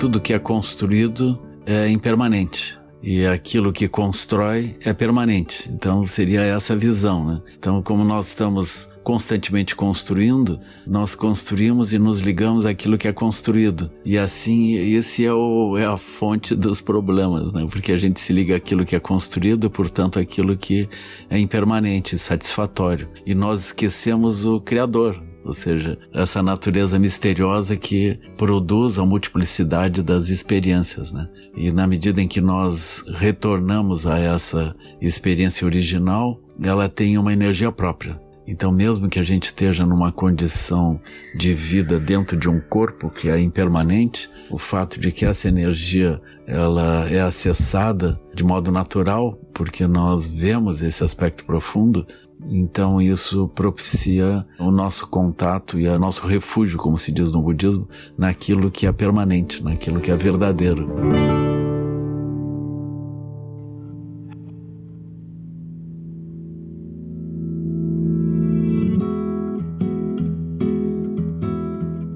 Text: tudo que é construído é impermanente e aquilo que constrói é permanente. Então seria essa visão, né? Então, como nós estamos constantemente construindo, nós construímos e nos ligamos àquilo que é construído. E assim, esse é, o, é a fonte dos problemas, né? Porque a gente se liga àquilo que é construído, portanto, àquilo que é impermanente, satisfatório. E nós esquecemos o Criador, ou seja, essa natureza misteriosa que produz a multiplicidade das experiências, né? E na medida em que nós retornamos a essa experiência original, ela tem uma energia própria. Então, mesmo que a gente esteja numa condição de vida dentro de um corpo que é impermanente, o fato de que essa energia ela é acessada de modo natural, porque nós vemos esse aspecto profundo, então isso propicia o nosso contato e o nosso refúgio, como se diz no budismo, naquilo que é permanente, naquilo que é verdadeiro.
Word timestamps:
tudo 0.00 0.18
que 0.18 0.32
é 0.32 0.38
construído 0.38 1.38
é 1.66 1.86
impermanente 1.90 2.80
e 3.02 3.26
aquilo 3.26 3.70
que 3.70 3.86
constrói 3.86 4.74
é 4.82 4.94
permanente. 4.94 5.68
Então 5.70 6.06
seria 6.06 6.40
essa 6.40 6.74
visão, 6.74 7.26
né? 7.26 7.42
Então, 7.58 7.82
como 7.82 8.02
nós 8.02 8.28
estamos 8.28 8.88
constantemente 9.04 9.76
construindo, 9.76 10.58
nós 10.86 11.14
construímos 11.14 11.92
e 11.92 11.98
nos 11.98 12.20
ligamos 12.20 12.64
àquilo 12.64 12.96
que 12.96 13.08
é 13.08 13.12
construído. 13.12 13.90
E 14.02 14.16
assim, 14.16 14.74
esse 14.74 15.26
é, 15.26 15.34
o, 15.34 15.76
é 15.76 15.84
a 15.84 15.98
fonte 15.98 16.54
dos 16.54 16.80
problemas, 16.80 17.52
né? 17.52 17.66
Porque 17.70 17.92
a 17.92 17.98
gente 17.98 18.20
se 18.20 18.32
liga 18.32 18.56
àquilo 18.56 18.86
que 18.86 18.96
é 18.96 19.00
construído, 19.00 19.68
portanto, 19.68 20.18
àquilo 20.18 20.56
que 20.56 20.88
é 21.28 21.38
impermanente, 21.38 22.16
satisfatório. 22.16 23.06
E 23.26 23.34
nós 23.34 23.66
esquecemos 23.66 24.46
o 24.46 24.62
Criador, 24.62 25.22
ou 25.44 25.54
seja, 25.54 25.98
essa 26.12 26.42
natureza 26.42 26.98
misteriosa 26.98 27.76
que 27.76 28.18
produz 28.36 28.98
a 28.98 29.06
multiplicidade 29.06 30.02
das 30.02 30.28
experiências, 30.28 31.12
né? 31.12 31.28
E 31.56 31.72
na 31.72 31.86
medida 31.86 32.20
em 32.20 32.28
que 32.28 32.40
nós 32.40 33.02
retornamos 33.14 34.06
a 34.06 34.18
essa 34.18 34.74
experiência 35.00 35.64
original, 35.64 36.40
ela 36.62 36.88
tem 36.88 37.16
uma 37.16 37.32
energia 37.32 37.72
própria. 37.72 38.20
Então, 38.46 38.72
mesmo 38.72 39.08
que 39.08 39.20
a 39.20 39.22
gente 39.22 39.44
esteja 39.44 39.86
numa 39.86 40.10
condição 40.10 41.00
de 41.36 41.54
vida 41.54 42.00
dentro 42.00 42.36
de 42.36 42.48
um 42.48 42.60
corpo 42.60 43.08
que 43.08 43.28
é 43.28 43.38
impermanente, 43.38 44.28
o 44.50 44.58
fato 44.58 44.98
de 44.98 45.12
que 45.12 45.24
essa 45.24 45.46
energia 45.46 46.20
ela 46.48 47.08
é 47.08 47.20
acessada 47.20 48.20
de 48.34 48.42
modo 48.42 48.72
natural, 48.72 49.38
porque 49.60 49.86
nós 49.86 50.26
vemos 50.26 50.80
esse 50.80 51.04
aspecto 51.04 51.44
profundo, 51.44 52.06
então 52.46 52.98
isso 52.98 53.46
propicia 53.48 54.46
o 54.58 54.70
nosso 54.70 55.06
contato 55.06 55.78
e 55.78 55.86
o 55.86 55.98
nosso 55.98 56.26
refúgio, 56.26 56.78
como 56.78 56.96
se 56.96 57.12
diz 57.12 57.30
no 57.30 57.42
budismo, 57.42 57.86
naquilo 58.16 58.70
que 58.70 58.86
é 58.86 58.92
permanente, 58.92 59.62
naquilo 59.62 60.00
que 60.00 60.10
é 60.10 60.16
verdadeiro. 60.16 60.88